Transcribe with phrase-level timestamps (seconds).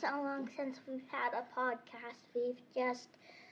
[0.00, 2.16] So long since we've had a podcast.
[2.34, 3.08] We've just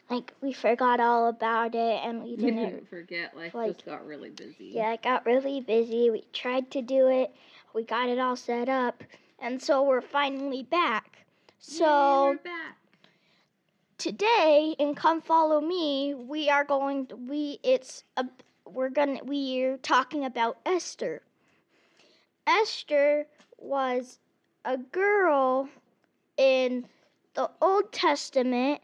[0.08, 2.56] like we forgot all about it and we didn't.
[2.56, 3.36] didn't forget.
[3.36, 4.70] Life like- just got really busy.
[4.72, 6.08] Yeah, it got really busy.
[6.08, 7.34] We tried to do it.
[7.74, 9.04] We got it all set up,
[9.38, 11.26] and so we're finally back.
[11.58, 12.78] So Yay, back.
[13.98, 18.24] today in come follow me we are going to, we it's a
[18.64, 21.20] we're gonna we're talking about esther
[22.46, 23.26] esther
[23.58, 24.18] was
[24.64, 25.68] a girl
[26.38, 26.86] in
[27.34, 28.80] the old testament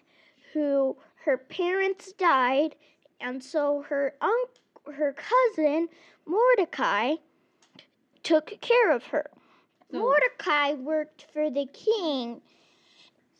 [0.52, 2.74] who her parents died
[3.20, 4.50] and so her unc
[4.96, 5.88] her cousin
[6.26, 7.14] mordecai
[8.22, 9.30] took care of her
[9.90, 12.42] So- mordecai worked for the king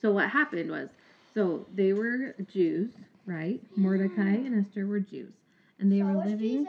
[0.00, 0.90] So what happened was,
[1.32, 2.90] so they were Jews,
[3.26, 3.60] right?
[3.72, 3.82] Mm-hmm.
[3.82, 5.32] Mordecai and Esther were Jews,
[5.80, 6.66] and they were living.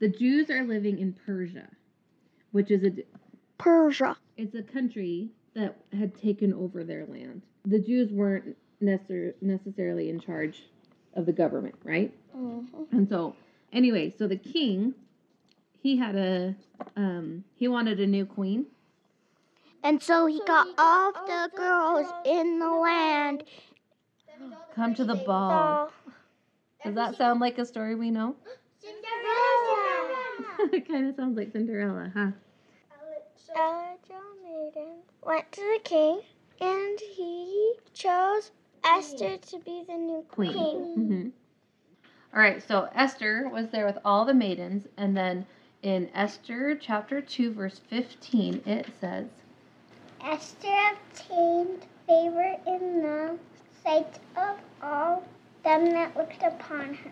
[0.00, 1.68] The Jews are living in Persia,
[2.50, 2.90] which is a
[3.56, 7.42] persia it's a country that had taken over their land.
[7.64, 10.68] The Jews weren't necessar- necessarily in charge
[11.14, 12.12] of the government, right?
[12.34, 12.92] Mhm.
[12.92, 13.34] And so,
[13.72, 14.94] anyway, so the king,
[15.82, 16.54] he had a,
[16.96, 18.66] um, he wanted a new queen.
[19.82, 23.44] And so he got all the girls in the land.
[24.74, 25.90] Come to the ball.
[26.84, 28.36] Does that sound like a story we know?
[28.78, 30.70] Cinderella.
[30.72, 32.30] it kind of sounds like Cinderella, huh?
[35.22, 36.22] Went to the king,
[36.60, 38.50] and he chose
[38.84, 40.52] Esther to be the new Queen.
[40.52, 40.84] queen.
[40.94, 41.28] hmm
[42.34, 45.46] All right, so Esther was there with all the maidens, and then
[45.82, 49.26] in Esther chapter 2, verse 15, it says,
[50.24, 53.38] Esther obtained favor in the
[53.82, 55.22] sight of all
[55.64, 57.10] them that looked upon her.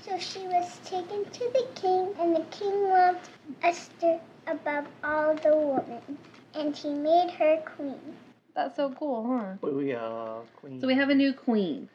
[0.00, 3.28] So she was taken to the king, and the king loved
[3.62, 6.18] Esther above all the women,
[6.58, 8.16] and she made her queen.
[8.54, 9.54] That's so cool, huh?
[9.62, 10.80] Booyah, queen.
[10.80, 11.88] So we have a new queen.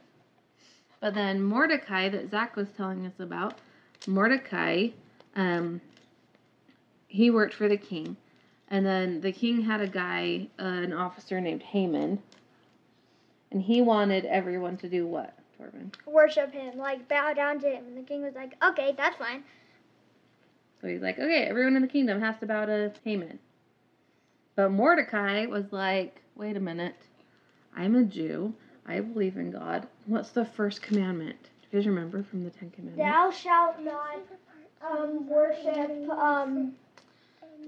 [1.02, 3.56] But then Mordecai, that Zach was telling us about,
[4.08, 4.90] Mordecai,
[5.36, 5.82] um,
[7.08, 8.16] he worked for the king.
[8.70, 12.20] And then the king had a guy, uh, an officer named Haman.
[13.52, 15.94] And he wanted everyone to do what, Torben?
[16.06, 17.84] Worship him, like bow down to him.
[17.86, 19.44] And the king was like, okay, that's fine.
[20.82, 23.40] So he's like, okay, everyone in the kingdom has to bow to Haman.
[24.56, 26.96] But Mordecai was like, wait a minute.
[27.76, 28.54] I'm a Jew.
[28.86, 29.88] I believe in God.
[30.06, 31.38] What's the first commandment?
[31.44, 32.98] Do you guys remember from the Ten Commandments?
[33.12, 34.20] Thou shalt not
[34.88, 36.10] um, worship.
[36.10, 36.74] Um,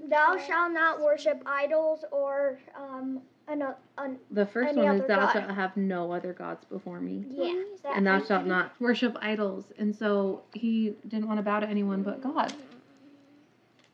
[0.08, 3.62] thou shalt not worship idols or um, an,
[3.98, 5.32] an, The first Any one is other thou god.
[5.32, 7.24] shalt have no other gods before me.
[7.30, 7.62] yeah.
[7.94, 9.64] And thou shalt not worship idols.
[9.78, 12.52] And so he didn't want to bow to anyone but God.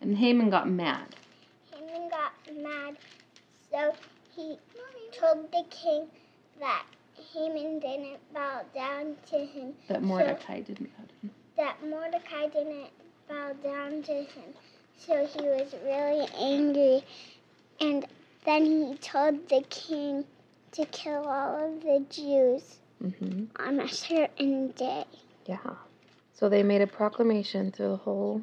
[0.00, 1.14] And Haman got mad.
[3.72, 3.96] Haman got mad,
[4.36, 6.06] so he told the king
[6.60, 6.84] that
[7.32, 11.30] Haman didn't bow down to him, That Mordecai didn't bow to him.
[11.56, 12.90] that Mordecai didn't
[13.28, 14.54] bow down to him.
[14.98, 17.02] So he was really angry,
[17.80, 18.06] and
[18.44, 20.24] then he told the king
[20.72, 25.04] to kill all of the Jews hmm on a certain day.
[25.46, 25.58] Yeah.
[26.34, 28.42] So they made a proclamation through the whole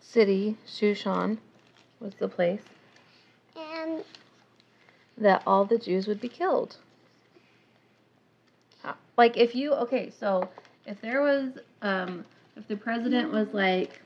[0.00, 1.38] city, Shushan
[2.00, 2.60] was the place,
[3.84, 4.04] And
[5.18, 6.76] that all the Jews would be killed.
[8.84, 10.48] Uh, Like if you okay, so
[10.86, 11.50] if there was
[11.82, 12.24] um
[12.56, 14.00] if the president was like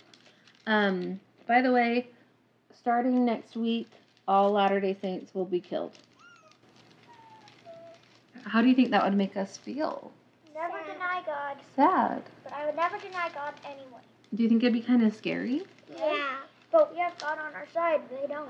[0.66, 2.08] um by the way,
[2.74, 3.88] starting next week
[4.26, 5.92] all Latter-day Saints will be killed.
[8.44, 10.12] How do you think that would make us feel?
[10.54, 12.22] never deny God, Sad.
[12.42, 14.02] but I would never deny God anyway.
[14.34, 15.62] Do you think it'd be kind of scary?
[15.96, 16.38] Yeah.
[16.72, 18.02] But we have God on our side.
[18.10, 18.48] They don't.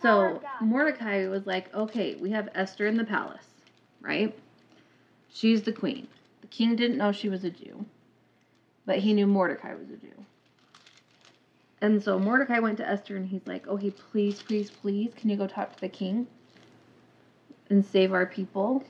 [0.00, 0.40] So.
[0.60, 3.46] Mordecai was like, okay, we have Esther in the palace,
[4.00, 4.36] right?
[5.32, 6.08] She's the queen.
[6.40, 7.84] The king didn't know she was a Jew,
[8.86, 10.12] but he knew Mordecai was a Jew.
[11.80, 15.36] And so Mordecai went to Esther and he's like, okay, please, please, please, can you
[15.36, 16.26] go talk to the king
[17.70, 18.84] and save our people?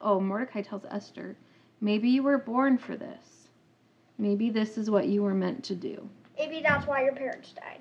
[0.00, 1.36] Oh, Mordecai tells Esther,
[1.80, 3.48] maybe you were born for this.
[4.18, 6.08] Maybe this is what you were meant to do.
[6.38, 7.80] Maybe that's why your parents died.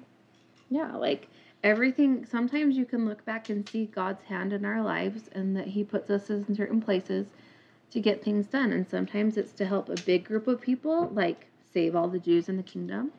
[0.70, 1.28] Yeah, like
[1.66, 5.68] everything, sometimes you can look back and see God's hand in our lives and that
[5.68, 7.26] He puts us in certain places
[7.90, 8.72] to get things done.
[8.72, 12.48] And sometimes it's to help a big group of people, like save all the Jews
[12.48, 13.12] in the kingdom.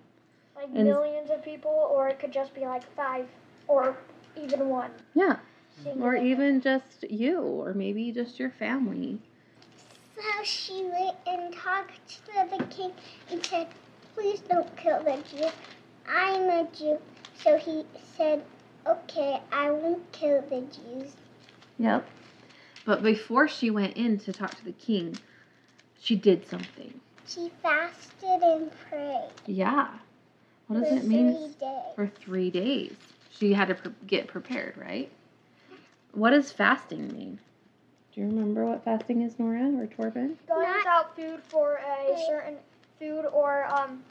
[0.54, 3.26] Like And- millions of people, or it could just be like five,
[3.66, 3.96] or
[4.36, 4.92] even one.
[5.14, 5.38] Yeah,
[6.00, 9.18] or even just you, or maybe just your family.
[10.14, 12.92] So she went and talked to the king
[13.30, 13.66] and said,
[14.14, 15.48] Please don't kill the Jew.
[16.08, 16.98] I'm a Jew.
[17.46, 17.84] So he
[18.16, 18.42] said,
[18.88, 21.14] Okay, I won't kill the Jews.
[21.78, 22.04] Yep.
[22.84, 25.16] But before she went in to talk to the king,
[26.00, 27.00] she did something.
[27.24, 29.30] She fasted and prayed.
[29.46, 29.86] Yeah.
[30.66, 31.34] What does for it mean?
[31.34, 31.94] Three days.
[31.94, 32.96] For three days.
[33.30, 35.12] She had to pre- get prepared, right?
[36.14, 37.38] What does fasting mean?
[38.12, 40.34] Do you remember what fasting is, Nora or Torben?
[40.48, 42.56] Going without food for a certain
[42.98, 44.02] food or um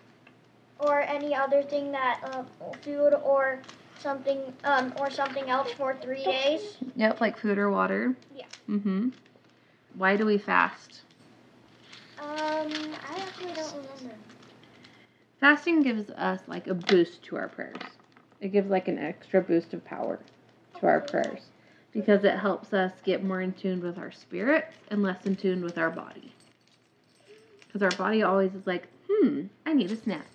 [0.79, 2.45] or any other thing that um
[2.83, 3.59] food or
[3.99, 6.77] something um or something else for three days.
[6.95, 8.15] Yep, like food or water.
[8.35, 8.45] Yeah.
[8.69, 9.09] Mm-hmm.
[9.97, 11.01] Why do we fast?
[12.19, 14.15] Um, I actually don't remember.
[15.39, 17.81] Fasting gives us like a boost to our prayers.
[18.41, 20.19] It gives like an extra boost of power
[20.79, 21.41] to our prayers
[21.91, 25.63] because it helps us get more in tune with our spirits and less in tune
[25.63, 26.33] with our body.
[27.67, 30.34] Because our body always is like, hmm, I need a snack.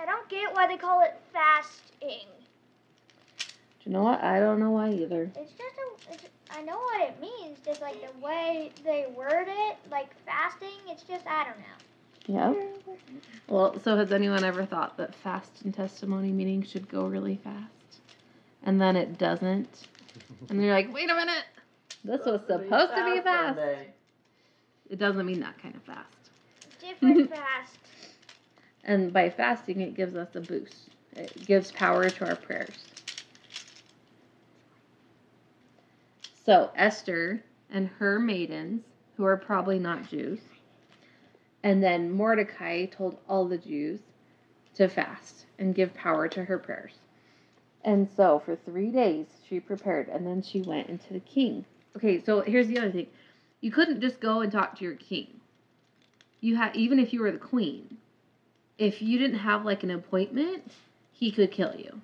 [0.00, 2.26] I don't get why they call it fasting.
[3.38, 3.46] Do
[3.84, 4.22] you know what?
[4.22, 5.30] I don't know why either.
[5.36, 7.58] It's just a, it's, I know what it means.
[7.64, 10.68] Just like the way they word it, like fasting.
[10.88, 11.64] It's just I don't know.
[12.26, 12.54] Yeah.
[13.48, 18.00] Well, so has anyone ever thought that fast and testimony meeting should go really fast?
[18.62, 19.88] And then it doesn't?
[20.48, 21.44] And you're like, wait a minute.
[22.04, 23.58] This was supposed to be fast.
[24.88, 26.06] It doesn't mean that kind of fast.
[26.80, 27.78] Different fast.
[28.84, 30.90] And by fasting, it gives us a boost.
[31.14, 32.86] It gives power to our prayers.
[36.32, 38.82] So Esther and her maidens,
[39.16, 40.40] who are probably not Jews,
[41.62, 44.00] and then Mordecai told all the Jews
[44.74, 46.94] to fast and give power to her prayers.
[47.84, 51.64] And so for three days she prepared, and then she went into the king.
[51.96, 53.08] Okay, so here's the other thing:
[53.60, 55.40] you couldn't just go and talk to your king.
[56.40, 57.98] You had even if you were the queen,
[58.80, 60.64] if you didn't have like an appointment,
[61.12, 62.00] he could kill you.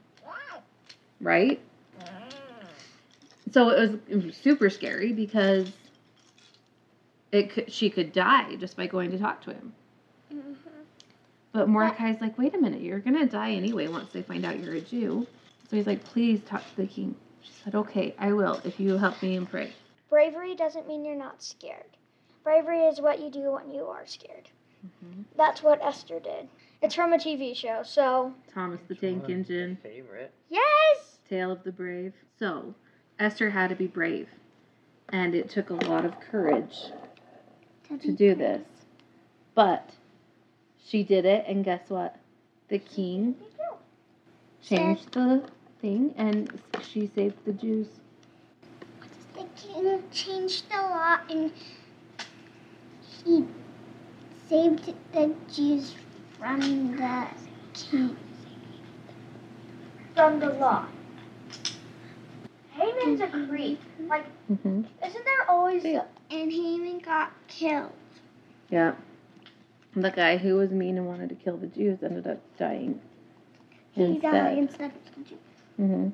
[1.21, 1.59] Right?
[3.53, 5.73] So it was, it was super scary because
[7.33, 9.73] it could, she could die just by going to talk to him.
[11.53, 14.75] But Mordecai's like, wait a minute, you're gonna die anyway once they find out you're
[14.75, 15.27] a Jew.
[15.71, 17.15] So he's like, please talk to the king.
[17.41, 19.73] She said, okay, I will if you help me and pray.
[20.11, 21.97] Bravery doesn't mean you're not scared.
[22.45, 24.51] Bravery is what you do when you are scared.
[24.87, 25.23] Mm-hmm.
[25.37, 26.47] That's what Esther did.
[26.83, 30.33] It's from a TV show, so Thomas the Tank Engine, Favorite.
[30.51, 31.19] yes.
[31.29, 32.13] Tale of the Brave.
[32.39, 32.75] So
[33.19, 34.29] Esther had to be brave,
[35.09, 36.77] and it took a lot of courage
[38.01, 38.63] to do this.
[39.55, 39.91] But
[40.85, 42.17] she did it, and guess what?
[42.69, 43.37] The king
[44.63, 45.43] changed the
[45.81, 47.89] thing, and she saved the Jews.
[49.35, 51.53] The king changed the law and
[53.25, 53.45] he
[54.49, 55.95] saved the Jews
[56.39, 57.27] from the
[57.75, 58.17] king.
[60.15, 60.87] From the law.
[62.73, 63.81] Haman's a creep.
[64.09, 64.83] Like, Mm-hmm.
[65.05, 66.05] isn't there always Yeah.
[66.31, 67.91] And Haman got killed.
[68.71, 68.95] Yeah.
[69.95, 73.01] The guy who was mean and wanted to kill the Jews ended up dying.
[73.93, 74.59] He died Instead.
[74.59, 75.39] instead of the Jews.
[75.77, 76.09] hmm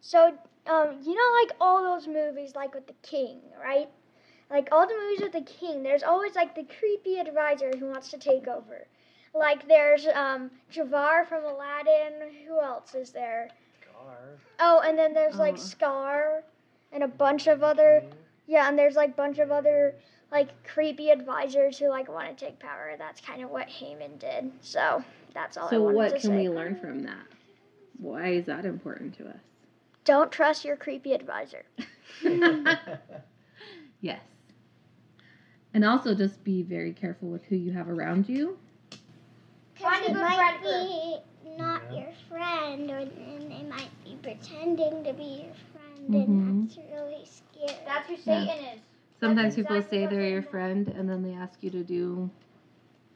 [0.00, 0.28] So,
[0.66, 3.88] um, you know, like all those movies, like with the king, right?
[4.54, 8.10] Like all the movies with the king, there's always like the creepy advisor who wants
[8.12, 8.86] to take over.
[9.34, 12.12] Like there's um, Jafar from Aladdin.
[12.46, 13.48] Who else is there?
[13.82, 14.38] Scar.
[14.60, 15.60] Oh, and then there's like Oh.
[15.60, 16.44] Scar,
[16.92, 18.04] and a bunch of other.
[18.46, 19.96] Yeah, and there's like bunch of other
[20.30, 22.94] like creepy advisors who like want to take power.
[22.96, 24.52] That's kind of what Haman did.
[24.60, 25.02] So
[25.34, 26.36] that's all I So wanted what to can say.
[26.36, 27.26] we learn from that?
[27.98, 29.40] Why is that important to us?
[30.04, 31.64] Don't trust your creepy advisor.
[34.04, 34.20] Yes.
[35.74, 38.56] And also just be very careful with who you have around you.
[39.74, 41.16] Because it might friend be
[41.58, 41.98] not Yeah.
[42.04, 46.24] your friend, or then they might be pretending to be your friend, Mhm.
[46.24, 47.76] and that's really scary.
[47.84, 48.46] That's who Yeah.
[48.46, 48.80] Satan is.
[49.20, 50.48] Sometimes That's people exactly say they're your do.
[50.48, 52.30] friend and then they ask you to do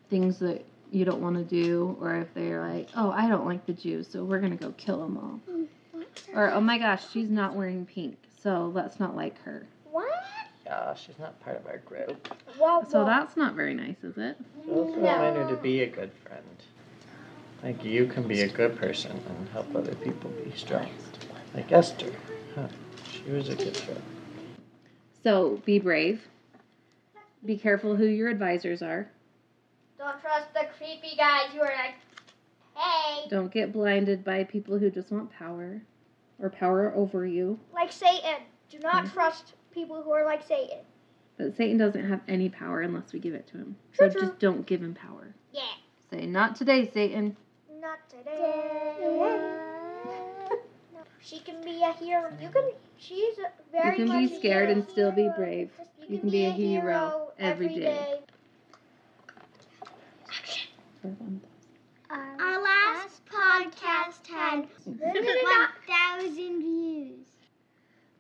[0.09, 3.67] things that you don't want to do, or if they're like, oh, I don't like
[3.67, 5.41] the Jews, so we're going to go kill them all.
[6.35, 9.67] Or, oh my gosh, she's not wearing pink, so let's not like her.
[10.69, 10.77] What?
[10.87, 12.29] Yeah, she's not part of our group.
[12.59, 14.37] Well, So that's not very nice, is it?
[14.67, 15.13] So also No.
[15.13, 16.45] remind her to be a good friend.
[17.63, 20.89] Like you can be a good person and help other people be strong.
[21.55, 22.13] Like Esther.
[22.55, 22.69] Huh.
[23.11, 24.03] She was a good friend.
[25.25, 26.29] So be brave.
[27.45, 29.11] Be careful who your advisors are.
[29.97, 31.95] Don't trust the creepy guys who are like,
[32.75, 35.83] hey, Don't get blinded by people who just want power
[36.41, 37.59] or power over you.
[37.73, 38.43] like Satan.
[38.71, 39.13] Do not Mhm.
[39.13, 40.79] trust people who are like Satan.
[41.37, 43.77] But Satan doesn't have any power unless we give it to him.
[43.93, 44.29] True, so true.
[44.29, 45.35] just don't give him power.
[45.53, 45.63] Yeah.
[46.11, 47.37] Say, not today, Satan.
[47.81, 48.79] Not today.
[51.21, 52.33] She can be a hero.
[52.41, 52.71] You can.
[52.97, 53.35] She's
[53.71, 55.71] very You can be much a scared and still be brave.
[56.09, 58.21] You can be a hero every day.
[62.11, 67.27] Our last podcast had 1,000 views.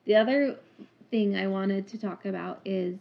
[0.04, 0.56] The other
[1.10, 2.98] thing I wanted to talk about is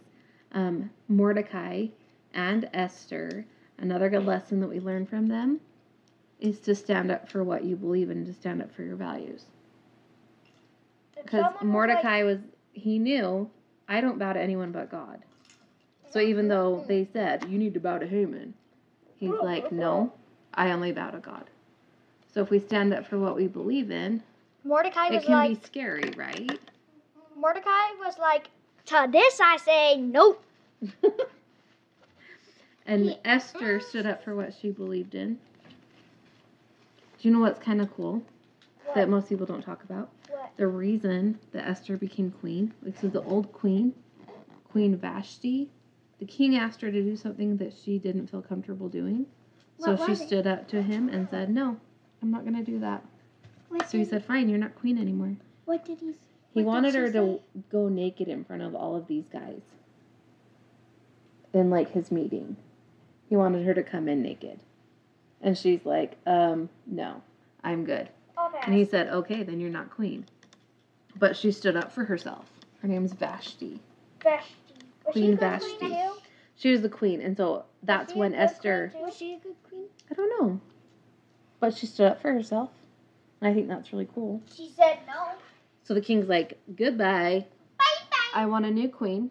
[0.52, 1.86] um, Mordecai
[2.34, 3.44] and Esther.
[3.78, 5.60] Another good lesson that we learn from them
[6.40, 9.44] is to stand up for what you believe in, to stand up for your values.
[11.22, 12.38] Because Mordecai was,
[12.72, 13.50] he knew,
[13.88, 15.22] I don't bow to anyone but God.
[16.10, 18.54] So even though they said, you need to bow to Haman,
[19.16, 20.12] he's like, no,
[20.54, 21.44] I only bow to God.
[22.32, 24.22] So if we stand up for what we believe in,
[24.64, 26.58] Mordecai it was can like, be scary, right?
[27.38, 28.50] Mordecai was like,
[28.86, 30.42] to this I say nope.
[32.86, 35.34] and Esther stood up for what she believed in.
[37.18, 38.22] Do you know what's kind of cool
[38.94, 40.10] that most people don't talk about?
[40.30, 40.52] What?
[40.56, 43.94] The reason that Esther became queen, like so the old queen,
[44.70, 45.68] Queen Vashti,
[46.18, 49.26] the king asked her to do something that she didn't feel comfortable doing.
[49.78, 50.26] So What she it?
[50.26, 51.78] stood up to him and said, "No,
[52.22, 53.04] I'm not going to do that."
[53.68, 56.18] What So he said, "Fine, you're not queen anymore." what did he say?
[56.54, 57.40] He What wanted her she to
[57.70, 59.60] go naked in front of all of these guys
[61.52, 62.56] in like his meeting.
[63.28, 64.60] He wanted her to come in naked.
[65.40, 67.22] And she's like, um, no,
[67.62, 68.08] I'm good.
[68.64, 70.26] And he said, okay, then you're not queen.
[71.18, 72.46] But she stood up for herself.
[72.82, 73.80] Her name's Vashti.
[74.22, 74.54] Vashti.
[75.04, 75.76] Was Queen she Vashti.
[75.78, 76.10] queen?
[76.56, 77.20] She was the queen.
[77.20, 79.84] And so that's when Esther, Was she a good queen?
[80.10, 80.60] I don't know.
[81.60, 82.70] But she stood up for herself.
[83.40, 84.42] And I think that's really cool.
[84.54, 85.32] She said no.
[85.88, 87.46] So the king's like, goodbye.
[87.78, 88.42] Bye bye.
[88.42, 89.30] I want a new queen.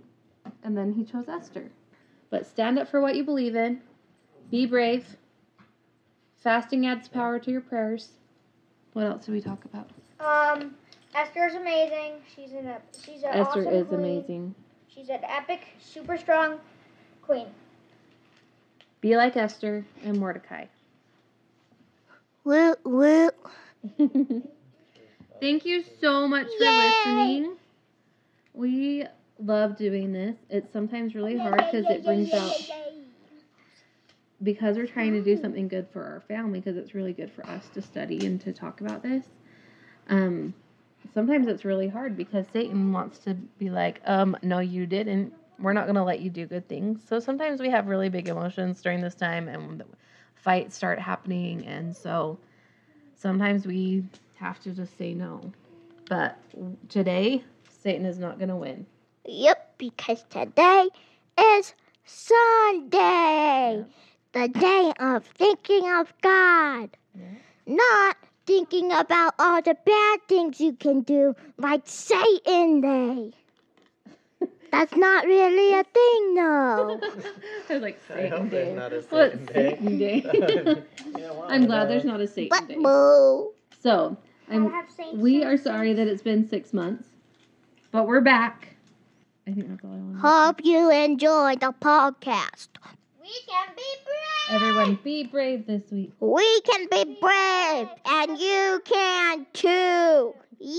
[0.64, 1.70] And then he chose Esther.
[2.32, 3.80] But stand up for what you believe in.
[4.50, 5.18] Be brave.
[6.40, 8.14] Fasting adds power to your prayers.
[8.94, 9.92] What else did we talk about?
[10.20, 10.74] Um,
[11.14, 12.14] Esther's amazing.
[12.36, 12.72] She's an
[13.06, 14.00] she's an Esther awesome is queen.
[14.00, 14.56] amazing.
[14.88, 16.60] She's an epic, super strong
[17.22, 17.46] queen.
[19.00, 20.66] Be like Esther and Mordecai.
[22.44, 23.30] Woo woo.
[25.40, 26.72] Thank you so much for Yay!
[26.72, 27.58] listening.
[28.54, 29.06] We
[29.40, 30.36] love doing this.
[30.50, 32.56] It's sometimes really hard because it brings out
[34.44, 37.46] because we're trying to do something good for our family because it's really good for
[37.48, 39.24] us to study and to talk about this
[40.10, 40.54] um
[41.14, 45.74] sometimes it's really hard because satan wants to be like um no you didn't we're
[45.74, 48.82] not going to let you do good things so sometimes we have really big emotions
[48.82, 49.86] during this time and the
[50.36, 52.38] fights start happening and so
[53.16, 54.04] sometimes we
[54.40, 55.42] have to just say no
[56.10, 56.38] but
[56.90, 58.86] today satan is not going to win
[59.30, 60.88] Yep, because today
[61.38, 61.74] is
[62.06, 63.84] Sunday,
[64.32, 67.26] the day of thinking of God, Yeah.
[67.66, 68.16] not
[68.46, 73.34] thinking about all the bad things you can do, like Satan Day.
[74.72, 77.02] That's not really a thing, though.
[77.70, 78.64] I was like I Satan hope Day.
[78.64, 79.76] there's not a What's Satan day.
[79.76, 80.84] Satan Day?
[81.18, 82.76] Yeah, well, I'm glad there's not a Satan But Day.
[82.82, 83.52] boo.
[83.82, 84.18] So
[84.50, 84.72] I'm.
[85.14, 87.08] We are sorry that it's been six months,
[87.92, 88.76] but we're back.
[89.48, 90.20] I think that's all I want.
[90.20, 92.68] Hope you enjoyed the podcast.
[93.22, 94.62] We can be brave.
[94.62, 96.14] Everyone, be brave this week.
[96.20, 100.34] We can be brave, and you can too.
[100.62, 100.78] Yippee!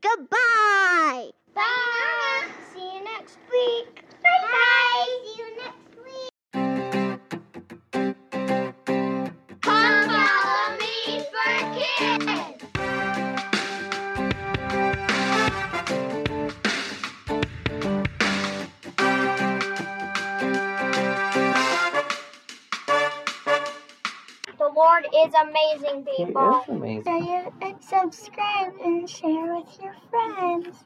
[0.00, 1.30] Goodbye.
[1.54, 2.46] Bye.
[2.74, 4.04] See you next week.
[4.22, 4.95] Bye bye.
[25.26, 26.60] Is amazing, He people.
[26.62, 27.04] is amazing.
[27.04, 30.84] So you and subscribe and share with your friends.